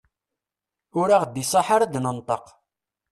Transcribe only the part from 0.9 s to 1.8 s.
Ur aɣ-d-iṣaḥ